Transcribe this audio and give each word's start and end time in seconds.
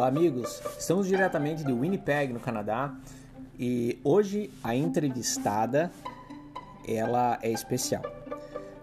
Olá, 0.00 0.08
amigos. 0.08 0.62
Estamos 0.78 1.06
diretamente 1.06 1.62
de 1.62 1.70
Winnipeg, 1.70 2.32
no 2.32 2.40
Canadá, 2.40 2.94
e 3.58 4.00
hoje 4.02 4.50
a 4.64 4.74
entrevistada 4.74 5.90
ela 6.88 7.38
é 7.42 7.50
especial. 7.50 8.02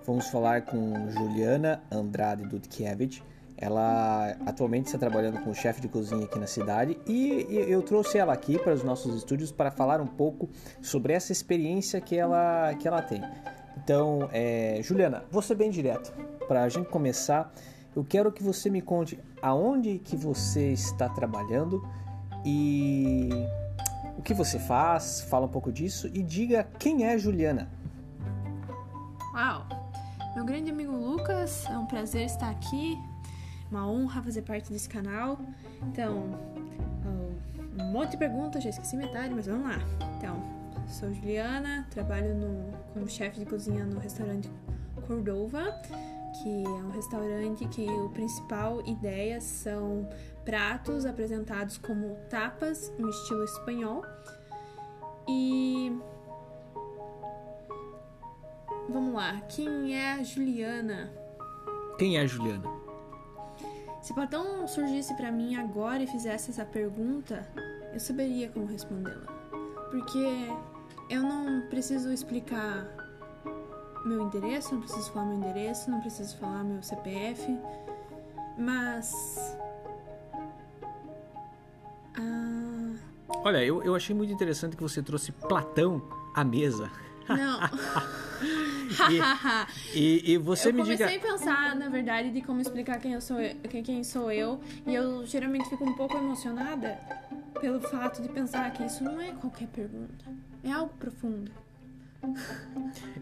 Vamos 0.06 0.28
falar 0.28 0.62
com 0.62 1.10
Juliana 1.10 1.82
Andrade 1.92 2.46
Dudkiewicz. 2.46 3.24
Ela 3.58 4.38
atualmente 4.46 4.86
está 4.86 5.00
trabalhando 5.00 5.40
como 5.40 5.56
chefe 5.56 5.82
de 5.82 5.88
cozinha 5.88 6.24
aqui 6.24 6.38
na 6.38 6.46
cidade 6.46 7.00
e 7.08 7.48
eu 7.68 7.82
trouxe 7.82 8.20
ela 8.20 8.32
aqui 8.32 8.60
para 8.60 8.76
os 8.76 8.84
nossos 8.84 9.16
estúdios 9.16 9.52
para 9.52 9.72
falar 9.72 10.00
um 10.00 10.06
pouco 10.06 10.48
sobre 10.84 11.14
essa 11.14 11.32
experiência 11.32 12.00
que 12.00 12.16
ela, 12.16 12.76
que 12.76 12.88
ela 12.88 13.02
tem. 13.02 13.24
Então, 13.84 14.30
é, 14.32 14.82
Juliana, 14.84 15.24
ser 15.42 15.56
bem 15.56 15.72
direto. 15.72 16.14
Para 16.48 16.62
a 16.62 16.70
gente 16.70 16.90
começar, 16.90 17.52
eu 17.98 18.06
quero 18.06 18.32
que 18.32 18.44
você 18.44 18.70
me 18.70 18.80
conte 18.80 19.20
aonde 19.42 19.98
que 19.98 20.16
você 20.16 20.72
está 20.72 21.10
trabalhando 21.10 21.84
e 22.46 23.28
o 24.16 24.22
que 24.22 24.36
você 24.36 24.60
faz, 24.60 25.22
fala 25.22 25.48
um 25.48 25.50
pouco 25.50 25.72
disso 25.72 26.06
e 26.14 26.22
diga 26.22 26.64
quem 26.78 27.06
é 27.06 27.18
Juliana. 27.18 27.68
Uau! 29.34 29.66
Meu 30.36 30.46
grande 30.46 30.70
amigo 30.70 30.92
Lucas, 30.92 31.66
é 31.66 31.76
um 31.76 31.88
prazer 31.88 32.28
estar 32.28 32.52
aqui, 32.52 32.96
uma 33.72 33.90
honra 33.90 34.22
fazer 34.22 34.44
parte 34.44 34.72
desse 34.72 34.88
canal. 34.88 35.40
Então, 35.82 36.40
um 37.80 37.92
monte 37.92 38.12
de 38.12 38.18
perguntas, 38.18 38.64
já 38.64 38.70
esqueci 38.70 38.96
metade, 38.96 39.34
mas 39.34 39.48
vamos 39.48 39.68
lá. 39.68 39.80
Então, 40.20 40.40
sou 40.88 41.12
Juliana, 41.12 41.88
trabalho 41.90 42.36
no, 42.36 42.72
como 42.94 43.10
chefe 43.10 43.40
de 43.40 43.46
cozinha 43.48 43.84
no 43.86 44.00
restaurante 44.00 44.48
Cordova 45.08 45.74
que 46.42 46.64
é 46.64 46.70
um 46.70 46.92
restaurante 46.92 47.68
que 47.68 47.90
o 47.90 48.10
principal 48.10 48.82
ideia 48.86 49.40
são 49.42 50.08
pratos 50.46 51.06
apresentados 51.06 51.78
como 51.78 52.16
tapas 52.30 52.92
no 52.98 53.10
estilo 53.10 53.44
espanhol. 53.44 54.04
E 55.28 55.92
vamos 58.90 59.14
lá, 59.14 59.42
quem 59.50 59.96
é 59.96 60.14
a 60.14 60.24
Juliana? 60.24 61.12
Quem 61.98 62.18
é 62.18 62.22
a 62.22 62.26
Juliana? 62.26 62.70
Se 64.02 64.14
Platão 64.14 64.68
surgisse 64.68 65.14
para 65.16 65.32
mim 65.32 65.58
agora 65.58 66.02
e 66.02 66.08
fizesse 66.08 66.52
essa 66.52 66.64
pergunta, 66.64 67.46
eu 67.94 68.00
saberia 68.00 68.48
como 68.50 68.66
respondê-la. 68.66 69.26
Porque 69.92 70.48
eu 71.10 71.24
não 71.24 71.68
preciso 71.70 72.12
explicar 72.12 73.07
meu 74.06 74.22
endereço, 74.22 74.74
não 74.74 74.82
preciso 74.82 75.12
falar 75.12 75.26
meu 75.26 75.38
endereço, 75.38 75.90
não 75.90 76.00
preciso 76.00 76.38
falar 76.38 76.64
meu 76.64 76.82
CPF, 76.82 77.58
mas. 78.58 79.58
Ah... 82.18 82.94
Olha, 83.44 83.64
eu, 83.64 83.84
eu 83.84 83.96
achei 83.96 84.16
muito 84.16 84.32
interessante 84.32 84.76
que 84.76 84.84
você 84.84 85.02
trouxe 85.02 85.32
Platão 85.32 86.02
à 86.34 86.44
mesa. 86.44 86.90
Não. 87.28 87.60
e, 89.94 90.00
e, 90.00 90.34
e, 90.34 90.38
você 90.38 90.70
eu 90.70 90.74
me 90.74 90.84
diga. 90.84 91.04
Eu 91.04 91.10
comecei 91.10 91.18
a 91.18 91.34
pensar, 91.34 91.76
na 91.76 91.90
verdade, 91.90 92.32
de 92.32 92.42
como 92.42 92.62
explicar 92.62 93.00
quem 93.00 93.14
eu 93.14 93.22
sou, 93.22 93.38
quem, 93.70 93.84
quem 93.84 94.04
sou 94.04 94.32
eu, 94.32 94.62
e 94.86 94.94
eu 94.94 95.26
geralmente 95.26 95.70
fico 95.70 95.84
um 95.84 95.94
pouco 95.94 96.18
emocionada 96.18 96.98
pelo 97.60 97.82
fato 97.82 98.22
de 98.22 98.30
pensar 98.30 98.72
que 98.72 98.86
isso 98.86 99.04
não 99.04 99.20
é 99.20 99.32
qualquer 99.34 99.68
pergunta, 99.68 100.26
é 100.64 100.72
algo 100.72 100.94
profundo. 100.98 101.52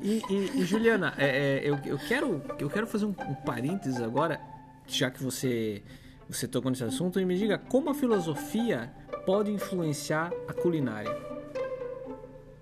E, 0.02 0.22
e, 0.30 0.62
e 0.62 0.66
Juliana, 0.66 1.14
é, 1.18 1.26
é, 1.26 1.62
eu, 1.64 1.78
eu, 1.86 1.98
quero, 1.98 2.42
eu 2.60 2.70
quero 2.70 2.88
fazer 2.88 3.06
um, 3.06 3.10
um 3.28 3.36
parênteses 3.36 4.02
agora, 4.02 4.40
já 4.88 5.10
que 5.10 5.24
você, 5.24 5.82
você 6.30 6.48
tocou 6.48 6.70
nesse 6.70 6.84
assunto, 6.84 7.20
e 7.20 7.26
me 7.26 7.38
diga 7.38 7.58
como 7.58 7.90
a 7.90 7.94
filosofia 7.94 8.92
pode 9.26 9.52
influenciar 9.52 10.32
a 10.48 10.54
culinária. 10.54 11.16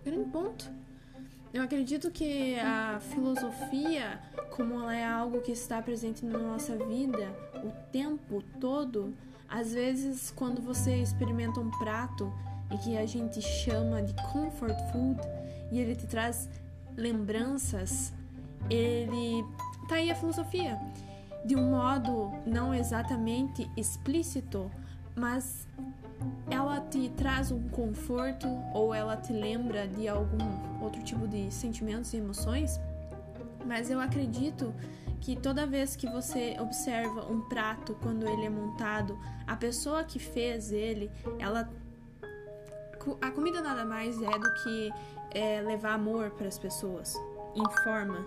Grande 0.05 0.29
ponto. 0.29 0.71
Eu 1.53 1.61
acredito 1.61 2.09
que 2.09 2.57
a 2.59 2.99
filosofia, 2.99 4.19
como 4.49 4.81
ela 4.81 4.95
é 4.95 5.05
algo 5.05 5.39
que 5.41 5.51
está 5.51 5.81
presente 5.81 6.25
na 6.25 6.37
nossa 6.37 6.75
vida 6.75 7.29
o 7.63 7.71
tempo 7.91 8.43
todo, 8.59 9.13
às 9.47 9.71
vezes 9.71 10.31
quando 10.35 10.61
você 10.61 10.95
experimenta 10.95 11.59
um 11.59 11.69
prato 11.69 12.33
e 12.71 12.77
que 12.77 12.97
a 12.97 13.05
gente 13.05 13.39
chama 13.39 14.01
de 14.01 14.15
comfort 14.31 14.75
food, 14.91 15.19
e 15.73 15.79
ele 15.79 15.95
te 15.95 16.05
traz 16.05 16.47
lembranças, 16.95 18.13
ele 18.69 19.43
tá 19.89 19.95
aí 19.95 20.11
a 20.11 20.15
filosofia 20.15 20.79
de 21.43 21.55
um 21.55 21.71
modo 21.71 22.31
não 22.45 22.73
exatamente 22.73 23.69
explícito, 23.75 24.71
mas 25.15 25.67
ela 26.49 26.79
te 26.79 27.09
traz 27.09 27.51
um 27.51 27.67
conforto 27.69 28.47
ou 28.73 28.93
ela 28.93 29.17
te 29.17 29.33
lembra 29.33 29.87
de 29.87 30.07
algum 30.07 30.81
outro 30.81 31.03
tipo 31.03 31.27
de 31.27 31.51
sentimentos 31.51 32.13
e 32.13 32.17
emoções. 32.17 32.79
Mas 33.65 33.89
eu 33.89 33.99
acredito 33.99 34.73
que 35.19 35.35
toda 35.35 35.65
vez 35.65 35.95
que 35.95 36.07
você 36.07 36.55
observa 36.59 37.25
um 37.29 37.41
prato 37.41 37.97
quando 38.01 38.27
ele 38.27 38.45
é 38.45 38.49
montado, 38.49 39.17
a 39.47 39.55
pessoa 39.55 40.03
que 40.03 40.19
fez 40.19 40.71
ele, 40.71 41.09
ela 41.39 41.69
a 43.21 43.31
comida 43.31 43.61
nada 43.61 43.85
mais 43.85 44.21
é 44.21 44.39
do 44.39 44.53
que 44.63 44.91
é, 45.31 45.61
levar 45.61 45.93
amor 45.93 46.31
para 46.31 46.47
as 46.47 46.57
pessoas 46.57 47.15
em 47.55 47.83
forma 47.83 48.25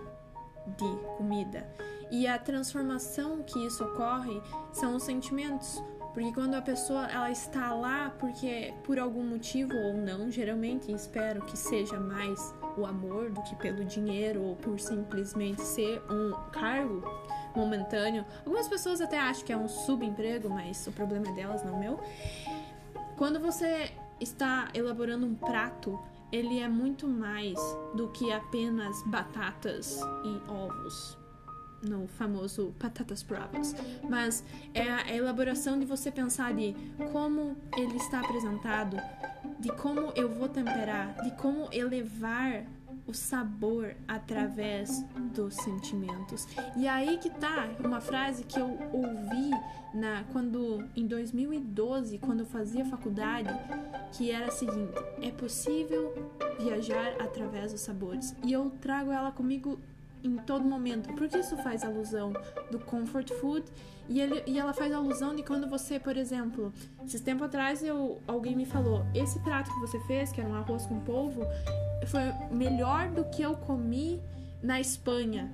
de 0.77 1.17
comida. 1.17 1.67
E 2.09 2.27
a 2.27 2.37
transformação 2.37 3.43
que 3.43 3.65
isso 3.65 3.83
ocorre 3.83 4.41
são 4.71 4.95
os 4.95 5.03
sentimentos. 5.03 5.81
Porque 6.13 6.33
quando 6.33 6.55
a 6.55 6.61
pessoa 6.61 7.05
ela 7.05 7.29
está 7.29 7.73
lá 7.73 8.11
porque 8.17 8.73
por 8.83 8.97
algum 8.97 9.23
motivo 9.23 9.73
ou 9.75 9.93
não, 9.93 10.31
geralmente 10.31 10.91
espero 10.91 11.41
que 11.43 11.55
seja 11.55 11.99
mais 11.99 12.55
o 12.75 12.87
amor 12.87 13.29
do 13.29 13.41
que 13.43 13.55
pelo 13.55 13.85
dinheiro 13.85 14.41
ou 14.41 14.55
por 14.55 14.79
simplesmente 14.79 15.61
ser 15.61 16.01
um 16.09 16.31
cargo 16.51 17.03
momentâneo. 17.55 18.25
Algumas 18.39 18.67
pessoas 18.67 18.99
até 18.99 19.19
acham 19.19 19.45
que 19.45 19.53
é 19.53 19.57
um 19.57 19.67
subemprego, 19.67 20.49
mas 20.49 20.87
o 20.87 20.91
problema 20.91 21.27
é 21.29 21.33
delas, 21.33 21.63
não 21.63 21.79
meu. 21.79 21.99
Quando 23.15 23.39
você 23.39 23.91
está 24.19 24.69
elaborando 24.73 25.25
um 25.25 25.35
prato, 25.35 25.99
ele 26.31 26.59
é 26.59 26.67
muito 26.67 27.07
mais 27.07 27.57
do 27.95 28.09
que 28.09 28.31
apenas 28.31 29.01
batatas 29.03 29.99
e 30.23 30.51
ovos 30.51 31.17
no 31.81 32.07
famoso 32.07 32.73
patatas 32.79 33.21
bravas, 33.21 33.75
mas 34.09 34.43
é 34.73 34.89
a 34.89 35.15
elaboração 35.15 35.79
de 35.79 35.85
você 35.85 36.11
pensar 36.11 36.53
de 36.53 36.75
como 37.11 37.55
ele 37.77 37.97
está 37.97 38.19
apresentado, 38.19 38.97
de 39.59 39.71
como 39.73 40.11
eu 40.15 40.27
vou 40.29 40.49
temperar, 40.49 41.21
de 41.23 41.31
como 41.35 41.69
elevar 41.71 42.65
o 43.07 43.13
sabor 43.13 43.95
através 44.07 45.03
dos 45.33 45.55
sentimentos. 45.55 46.47
E 46.75 46.87
aí 46.87 47.17
que 47.17 47.29
tá 47.29 47.69
uma 47.79 48.01
frase 48.01 48.43
que 48.43 48.59
eu 48.59 48.77
ouvi 48.91 49.51
na 49.93 50.23
quando 50.31 50.83
em 50.95 51.07
2012, 51.07 52.17
quando 52.19 52.41
eu 52.41 52.45
fazia 52.45 52.85
faculdade, 52.85 53.49
que 54.11 54.29
era 54.29 54.47
a 54.47 54.51
seguinte: 54.51 54.93
é 55.21 55.31
possível 55.31 56.13
viajar 56.59 57.15
através 57.19 57.71
dos 57.71 57.81
sabores. 57.81 58.35
E 58.43 58.51
eu 58.51 58.69
trago 58.81 59.11
ela 59.11 59.31
comigo 59.31 59.79
em 60.23 60.35
todo 60.37 60.65
momento, 60.65 61.13
porque 61.13 61.37
isso 61.37 61.55
faz 61.57 61.83
alusão 61.83 62.33
do 62.71 62.79
comfort 62.79 63.31
food 63.39 63.63
e, 64.09 64.21
ele, 64.21 64.43
e 64.45 64.57
ela 64.57 64.73
faz 64.73 64.93
alusão 64.93 65.35
de 65.35 65.43
quando 65.43 65.67
você, 65.67 65.99
por 65.99 66.15
exemplo, 66.15 66.73
esses 67.05 67.21
tempo 67.21 67.43
atrás 67.43 67.83
eu, 67.83 68.21
alguém 68.27 68.55
me 68.55 68.65
falou: 68.65 69.05
esse 69.13 69.39
prato 69.39 69.71
que 69.71 69.79
você 69.79 69.99
fez, 70.01 70.31
que 70.31 70.39
era 70.39 70.49
um 70.49 70.55
arroz 70.55 70.85
com 70.85 70.99
polvo, 71.01 71.41
foi 72.05 72.33
melhor 72.51 73.09
do 73.09 73.25
que 73.25 73.41
eu 73.41 73.55
comi 73.55 74.21
na 74.61 74.79
Espanha. 74.79 75.53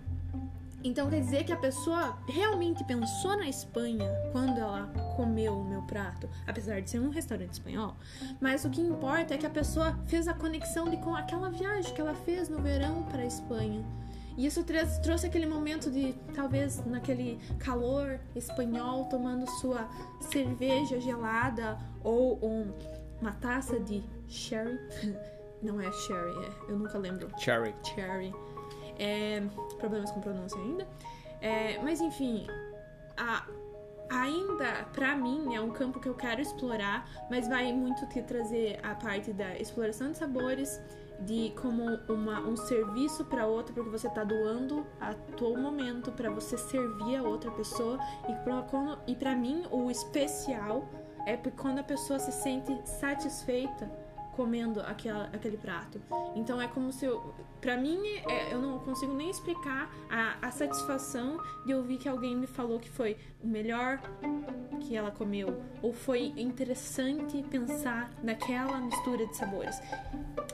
Então 0.83 1.09
quer 1.09 1.21
dizer 1.21 1.45
que 1.45 1.53
a 1.53 1.57
pessoa 1.57 2.17
realmente 2.27 2.83
pensou 2.83 3.37
na 3.37 3.47
Espanha 3.47 4.05
quando 4.33 4.59
ela 4.59 4.91
comeu 5.15 5.53
o 5.59 5.63
meu 5.63 5.81
prato, 5.83 6.29
apesar 6.45 6.81
de 6.81 6.89
ser 6.89 6.99
um 6.99 7.09
restaurante 7.09 7.53
espanhol. 7.53 7.95
Mas 8.41 8.65
o 8.65 8.69
que 8.69 8.81
importa 8.81 9.33
é 9.33 9.37
que 9.37 9.45
a 9.45 9.49
pessoa 9.49 9.97
fez 10.07 10.27
a 10.27 10.33
conexão 10.33 10.89
de 10.89 10.97
com 10.97 11.15
aquela 11.15 11.49
viagem 11.49 11.93
que 11.93 12.01
ela 12.01 12.13
fez 12.13 12.49
no 12.49 12.59
verão 12.59 13.03
para 13.03 13.21
a 13.21 13.25
Espanha. 13.25 13.81
E 14.35 14.45
isso 14.45 14.65
trouxe 15.01 15.27
aquele 15.27 15.45
momento 15.45 15.91
de, 15.91 16.13
talvez, 16.33 16.83
naquele 16.85 17.39
calor 17.59 18.19
espanhol, 18.35 19.05
tomando 19.05 19.49
sua 19.61 19.87
cerveja 20.19 20.99
gelada 20.99 21.77
ou 22.03 22.43
um, 22.43 22.73
uma 23.21 23.31
taça 23.31 23.79
de 23.79 24.03
sherry. 24.27 24.79
Não 25.63 25.79
é 25.79 25.89
sherry, 25.91 26.45
é, 26.45 26.71
eu 26.71 26.77
nunca 26.77 26.97
lembro. 26.97 27.29
Cherry. 27.39 27.73
Cherry. 27.83 28.33
É, 28.99 29.41
problemas 29.79 30.11
com 30.11 30.19
pronúncia 30.19 30.59
ainda. 30.59 30.87
É, 31.41 31.79
mas 31.81 32.01
enfim, 32.01 32.45
a, 33.17 33.45
ainda 34.09 34.85
para 34.91 35.15
mim 35.15 35.55
é 35.55 35.61
um 35.61 35.71
campo 35.71 35.99
que 35.99 36.07
eu 36.07 36.13
quero 36.13 36.41
explorar, 36.41 37.09
mas 37.29 37.47
vai 37.47 37.71
muito 37.71 38.05
te 38.07 38.21
trazer 38.21 38.79
a 38.83 38.93
parte 38.93 39.31
da 39.31 39.57
exploração 39.57 40.11
de 40.11 40.17
sabores, 40.17 40.81
de 41.21 41.53
como 41.61 41.83
uma, 42.09 42.41
um 42.41 42.57
serviço 42.57 43.23
para 43.25 43.47
outra, 43.47 43.73
porque 43.73 43.89
você 43.89 44.07
está 44.07 44.23
doando 44.23 44.85
a 44.99 45.13
todo 45.37 45.59
momento 45.61 46.11
para 46.11 46.29
você 46.29 46.57
servir 46.57 47.15
a 47.15 47.23
outra 47.23 47.49
pessoa. 47.51 47.97
E 49.07 49.15
para 49.15 49.35
mim, 49.35 49.63
o 49.71 49.89
especial 49.89 50.89
é 51.25 51.37
quando 51.37 51.79
a 51.79 51.83
pessoa 51.83 52.19
se 52.19 52.31
sente 52.31 52.77
satisfeita 52.85 54.02
comendo 54.35 54.81
aquela, 54.81 55.25
aquele 55.25 55.57
prato. 55.57 56.01
Então 56.35 56.61
é 56.61 56.67
como 56.67 56.91
se 56.91 57.05
eu. 57.05 57.33
Pra 57.61 57.77
mim, 57.77 57.99
é, 58.29 58.53
eu 58.53 58.59
não 58.61 58.79
consigo 58.79 59.13
nem 59.13 59.29
explicar 59.29 59.89
a, 60.09 60.37
a 60.41 60.51
satisfação 60.51 61.37
de 61.65 61.73
ouvir 61.73 61.97
que 61.97 62.09
alguém 62.09 62.35
me 62.35 62.47
falou 62.47 62.79
que 62.79 62.89
foi 62.89 63.17
o 63.41 63.47
melhor 63.47 64.01
que 64.81 64.95
ela 64.95 65.11
comeu. 65.11 65.61
Ou 65.81 65.93
foi 65.93 66.33
interessante 66.35 67.41
pensar 67.43 68.11
naquela 68.21 68.79
mistura 68.79 69.25
de 69.25 69.37
sabores. 69.37 69.79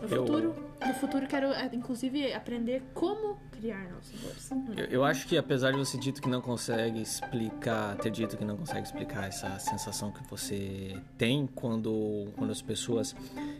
No 0.02 0.08
Eu- 0.08 0.26
futuro, 0.26 0.56
no 0.86 0.94
futuro 0.94 1.28
quero, 1.28 1.48
é, 1.48 1.70
inclusive, 1.74 2.34
aprender 2.34 2.82
como 2.94 3.38
criar 3.52 3.90
novos 3.90 4.08
sabores. 4.42 4.80
Eu, 4.80 4.86
eu 4.86 5.04
acho 5.04 5.28
que 5.28 5.38
apesar 5.38 5.72
de 5.72 5.78
você 5.78 5.98
dito 5.98 6.22
que 6.22 6.30
não 6.30 6.42
consegue 6.42 7.02
explicar, 7.02 7.98
ter 7.98 8.10
dito 8.12 8.38
que 8.38 8.46
não 8.46 8.56
consegue 8.58 8.84
explicar 8.84 9.28
essa 9.28 9.60
sensação 9.60 10.12
que 10.12 10.24
você 10.30 10.96
tem 11.18 11.48
quando, 11.48 12.28
quando 12.38 12.52
as 12.52 12.62
pessoas 12.62 13.16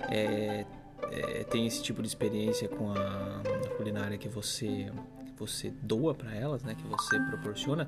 é, 0.10 0.66
é, 1.12 1.44
têm 1.46 1.68
esse 1.68 1.84
tipo 1.84 2.02
de 2.02 2.08
experiência 2.08 2.68
com 2.68 2.92
a, 2.92 3.42
a 3.66 3.70
culinária 3.76 4.18
que 4.18 4.30
você 4.30 4.92
você 5.38 5.72
doa 5.82 6.14
para 6.14 6.36
elas, 6.36 6.64
né, 6.64 6.76
que 6.76 6.86
você 6.86 7.18
proporciona, 7.18 7.88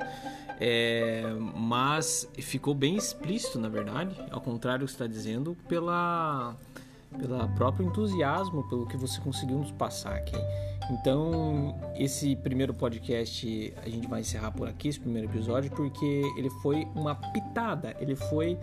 é, 0.58 1.22
mas 1.54 2.26
ficou 2.40 2.74
bem 2.74 2.96
explícito, 2.96 3.60
na 3.60 3.68
verdade, 3.68 4.16
ao 4.32 4.40
contrário 4.40 4.86
do 4.86 4.86
que 4.86 4.94
está 4.94 5.06
dizendo, 5.06 5.54
pela 5.68 6.56
pelo 7.18 7.48
próprio 7.50 7.86
entusiasmo, 7.88 8.64
pelo 8.70 8.86
que 8.88 8.98
você 8.98 9.20
conseguiu 9.22 9.58
nos 9.60 9.72
passar 9.72 10.14
aqui. 10.16 10.36
Então, 10.92 11.76
esse 11.96 12.36
primeiro 12.36 12.74
podcast 12.74 13.74
a 13.84 13.90
gente 13.90 14.08
vai 14.08 14.22
encerrar 14.22 14.52
por 14.52 14.68
aqui, 14.68 14.88
esse 14.90 15.00
primeiro 15.00 15.28
episódio, 15.30 15.72
porque 15.72 16.06
ele 16.38 16.50
foi 16.62 16.88
uma 16.96 17.16
pitada, 17.16 17.96
ele 18.00 18.16
foi 18.16 18.58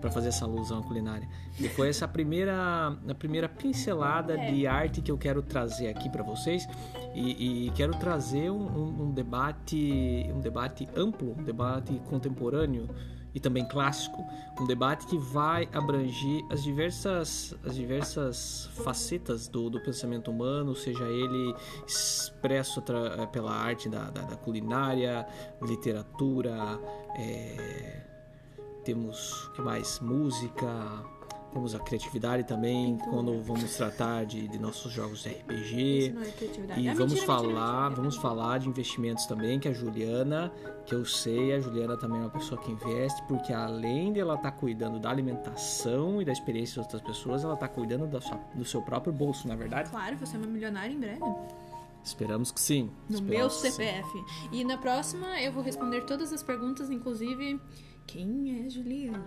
para 0.00 0.10
fazer 0.10 0.28
essa 0.28 0.46
alusão 0.46 0.78
à 0.78 0.82
culinária. 0.82 1.28
Ele 1.58 1.68
foi 1.68 1.88
essa 1.90 2.08
primeira, 2.08 2.54
a 3.08 3.14
primeira 3.14 3.48
pincelada 3.50 4.32
É. 4.38 4.50
de 4.50 4.66
arte 4.66 5.02
que 5.02 5.10
eu 5.10 5.18
quero 5.18 5.42
trazer 5.42 5.88
aqui 5.88 6.08
para 6.08 6.22
vocês 6.22 6.66
e, 7.14 7.66
e 7.66 7.70
quero 7.72 7.94
trazer 7.96 8.50
um, 8.50 8.62
um- 8.62 9.02
um 9.04 9.10
debate, 9.10 10.26
um 10.34 10.40
debate 10.40 10.88
amplo, 10.96 11.36
um 11.38 11.42
debate 11.44 11.92
contemporâneo 12.08 12.88
e 13.34 13.40
também 13.40 13.64
clássico, 13.66 14.24
um 14.60 14.66
debate 14.66 15.06
que 15.06 15.16
vai 15.16 15.68
abranger 15.72 16.44
as 16.50 16.62
diversas, 16.62 17.54
as 17.64 17.74
diversas 17.74 18.68
facetas 18.84 19.48
do, 19.48 19.70
do 19.70 19.80
pensamento 19.80 20.30
humano, 20.30 20.74
seja 20.74 21.04
ele 21.04 21.54
expresso 21.86 22.80
atra- 22.80 23.26
pela 23.28 23.52
arte 23.52 23.88
da, 23.88 24.10
da, 24.10 24.22
da 24.22 24.36
culinária, 24.36 25.26
literatura, 25.62 26.78
é, 27.16 28.02
temos 28.84 29.50
que 29.54 29.62
mais? 29.62 30.00
Música, 30.00 30.68
temos 31.52 31.74
a 31.74 31.78
criatividade 31.78 32.44
também 32.44 32.94
Pintura. 32.96 33.10
quando 33.10 33.42
vamos 33.42 33.76
tratar 33.76 34.24
de, 34.24 34.46
de 34.48 34.58
nossos 34.58 34.92
jogos 34.92 35.22
de 35.22 35.28
Isso 35.30 35.38
RPG. 35.40 36.12
não 36.14 36.22
é 36.22 36.30
criatividade. 36.30 36.80
E 36.80 36.88
Ah, 36.88 36.94
vamos 36.94 37.12
mentira, 37.14 37.32
mentira, 37.32 37.54
falar, 37.54 37.80
mentira. 37.82 37.96
vamos 37.96 38.16
falar 38.16 38.58
de 38.58 38.68
investimentos 38.68 39.26
também, 39.26 39.58
que 39.58 39.68
a 39.68 39.72
Juliana, 39.72 40.52
que 40.86 40.94
eu 40.94 41.04
sei, 41.04 41.52
a 41.54 41.60
Juliana 41.60 41.96
também 41.96 42.18
é 42.18 42.22
uma 42.22 42.30
pessoa 42.30 42.60
que 42.60 42.70
investe, 42.70 43.22
porque 43.28 43.52
além 43.52 44.12
de 44.12 44.20
ela 44.20 44.34
estar 44.34 44.52
cuidando 44.52 44.98
da 44.98 45.10
alimentação 45.10 46.20
e 46.22 46.24
da 46.24 46.32
experiência 46.32 46.76
das 46.82 46.92
outras 46.92 47.02
pessoas, 47.02 47.44
ela 47.44 47.54
está 47.54 47.68
cuidando 47.68 48.06
da 48.06 48.20
sua- 48.20 48.40
do 48.54 48.64
seu 48.64 48.82
próprio 48.82 49.12
bolso, 49.12 49.46
na 49.48 49.56
verdade. 49.56 49.90
Claro, 49.90 50.16
você 50.16 50.36
é 50.36 50.38
uma 50.38 50.46
milionária 50.48 50.92
em 50.92 50.98
breve. 50.98 51.20
Esperamos 52.02 52.50
que 52.50 52.60
sim. 52.60 52.90
No 53.08 53.16
Esperamos 53.16 53.28
meu 53.28 53.48
que 53.48 53.54
sim. 53.54 53.70
CPF. 53.72 54.24
E 54.52 54.64
na 54.64 54.78
próxima 54.78 55.38
eu 55.42 55.52
vou 55.52 55.62
responder 55.62 56.02
todas 56.06 56.32
as 56.32 56.42
perguntas, 56.42 56.88
inclusive 56.90 57.60
quem 58.06 58.64
é 58.64 58.70
Juliana? 58.70 59.22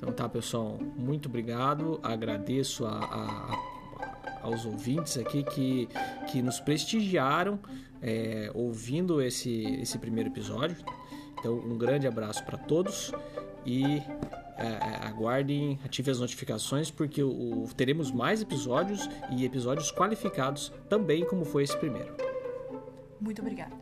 Então 0.00 0.10
tá, 0.14 0.26
pessoal, 0.26 0.78
muito 0.96 1.28
obrigado. 1.28 2.00
Agradeço 2.02 2.86
a- 2.86 2.90
a- 2.90 3.54
a- 3.54 4.40
aos 4.44 4.64
ouvintes 4.64 5.18
aqui 5.18 5.42
que, 5.44 5.88
que 6.30 6.40
nos 6.40 6.58
prestigiaram 6.58 7.58
é, 8.02 8.50
ouvindo 8.54 9.20
esse, 9.20 9.62
esse 9.82 9.98
primeiro 9.98 10.30
episódio. 10.30 10.74
Então, 11.38 11.52
um 11.54 11.76
grande 11.76 12.06
abraço 12.06 12.42
para 12.46 12.56
todos 12.56 13.12
e 13.66 13.98
é, 14.56 15.06
aguardem, 15.06 15.78
ative 15.84 16.10
as 16.10 16.18
notificações 16.18 16.90
porque 16.90 17.22
o- 17.22 17.68
teremos 17.76 18.10
mais 18.10 18.40
episódios 18.40 19.06
e 19.30 19.44
episódios 19.44 19.92
qualificados 19.92 20.72
também 20.88 21.26
como 21.26 21.44
foi 21.44 21.62
esse 21.64 21.76
primeiro. 21.76 22.14
Muito 23.20 23.42
obrigada. 23.42 23.76